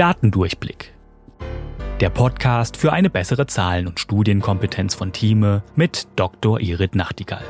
[0.00, 0.94] Datendurchblick.
[2.00, 6.58] Der Podcast für eine bessere Zahlen- und Studienkompetenz von Thieme mit Dr.
[6.58, 7.44] Irit Nachtigall.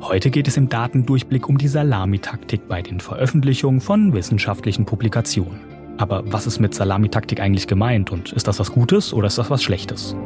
[0.00, 5.60] Heute geht es im Datendurchblick um die Salamitaktik bei den Veröffentlichungen von wissenschaftlichen Publikationen.
[5.96, 9.50] Aber was ist mit Salamitaktik eigentlich gemeint und ist das was Gutes oder ist das
[9.50, 10.16] was Schlechtes?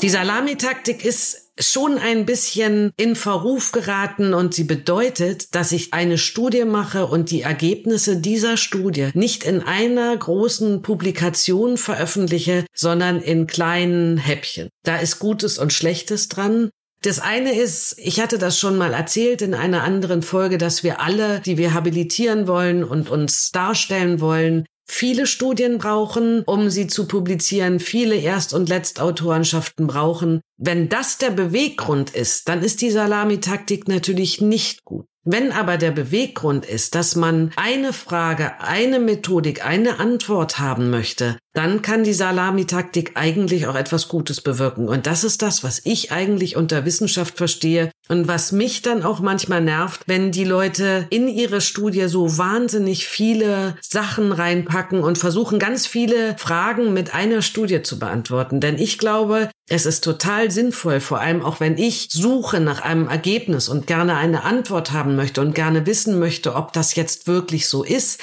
[0.00, 6.18] Die Salamitaktik ist schon ein bisschen in Verruf geraten und sie bedeutet, dass ich eine
[6.18, 13.46] Studie mache und die Ergebnisse dieser Studie nicht in einer großen Publikation veröffentliche, sondern in
[13.46, 14.68] kleinen Häppchen.
[14.82, 16.70] Da ist Gutes und Schlechtes dran.
[17.02, 21.00] Das eine ist, ich hatte das schon mal erzählt in einer anderen Folge, dass wir
[21.00, 27.06] alle, die wir habilitieren wollen und uns darstellen wollen, viele Studien brauchen, um sie zu
[27.06, 30.40] publizieren, viele Erst- und Letztautorenschaften brauchen.
[30.56, 35.06] Wenn das der Beweggrund ist, dann ist die Salamitaktik natürlich nicht gut.
[35.28, 41.36] Wenn aber der Beweggrund ist, dass man eine Frage, eine Methodik, eine Antwort haben möchte,
[41.56, 44.88] dann kann die Salamitaktik eigentlich auch etwas Gutes bewirken.
[44.88, 49.20] Und das ist das, was ich eigentlich unter Wissenschaft verstehe und was mich dann auch
[49.20, 55.58] manchmal nervt, wenn die Leute in ihre Studie so wahnsinnig viele Sachen reinpacken und versuchen,
[55.58, 58.60] ganz viele Fragen mit einer Studie zu beantworten.
[58.60, 63.08] Denn ich glaube, es ist total sinnvoll, vor allem auch wenn ich suche nach einem
[63.08, 67.66] Ergebnis und gerne eine Antwort haben möchte und gerne wissen möchte, ob das jetzt wirklich
[67.66, 68.20] so ist,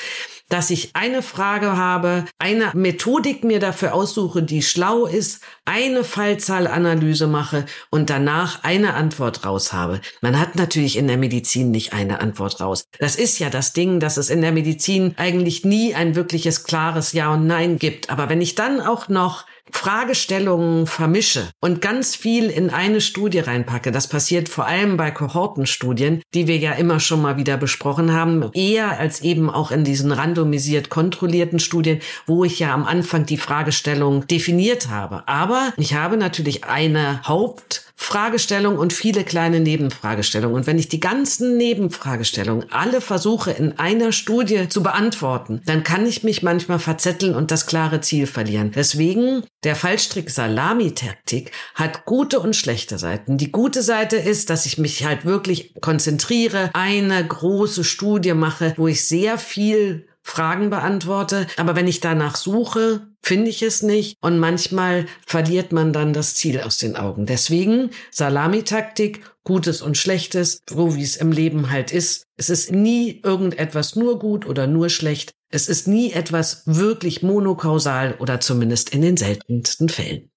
[0.53, 7.25] dass ich eine Frage habe, eine Methodik mir dafür aussuche, die schlau ist, eine Fallzahlanalyse
[7.25, 9.99] mache und danach eine Antwort raus habe.
[10.21, 12.83] Man hat natürlich in der Medizin nicht eine Antwort raus.
[12.99, 17.13] Das ist ja das Ding, dass es in der Medizin eigentlich nie ein wirkliches klares
[17.13, 18.11] Ja und Nein gibt.
[18.11, 23.91] Aber wenn ich dann auch noch Fragestellungen vermische und ganz viel in eine Studie reinpacke.
[23.91, 28.49] Das passiert vor allem bei Kohortenstudien, die wir ja immer schon mal wieder besprochen haben,
[28.53, 33.37] eher als eben auch in diesen randomisiert kontrollierten Studien, wo ich ja am Anfang die
[33.37, 35.27] Fragestellung definiert habe.
[35.27, 40.55] Aber ich habe natürlich eine Haupt Fragestellung und viele kleine Nebenfragestellungen.
[40.55, 46.05] Und wenn ich die ganzen Nebenfragestellungen alle versuche in einer Studie zu beantworten, dann kann
[46.05, 48.71] ich mich manchmal verzetteln und das klare Ziel verlieren.
[48.75, 53.37] Deswegen, der Fallstrick Salami-Taktik hat gute und schlechte Seiten.
[53.37, 58.87] Die gute Seite ist, dass ich mich halt wirklich konzentriere, eine große Studie mache, wo
[58.87, 61.47] ich sehr viel Fragen beantworte.
[61.57, 64.17] Aber wenn ich danach suche, finde ich es nicht.
[64.21, 67.25] Und manchmal verliert man dann das Ziel aus den Augen.
[67.25, 72.23] Deswegen Salamitaktik, Gutes und Schlechtes, so wie es im Leben halt ist.
[72.37, 75.31] Es ist nie irgendetwas nur gut oder nur schlecht.
[75.51, 80.29] Es ist nie etwas wirklich monokausal oder zumindest in den seltensten Fällen.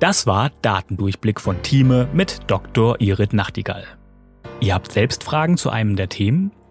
[0.00, 3.00] Das war Datendurchblick von Thieme mit Dr.
[3.00, 3.86] Irit Nachtigall.
[4.60, 6.50] Ihr habt selbst Fragen zu einem der Themen